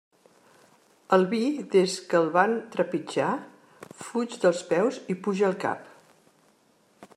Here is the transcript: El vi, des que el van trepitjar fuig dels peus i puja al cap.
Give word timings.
El 1.17 1.25
vi, 1.33 1.41
des 1.75 1.97
que 2.13 2.17
el 2.21 2.25
van 2.37 2.55
trepitjar 2.77 3.29
fuig 4.07 4.35
dels 4.47 4.65
peus 4.73 4.99
i 5.15 5.17
puja 5.27 5.49
al 5.51 5.57
cap. 5.67 5.85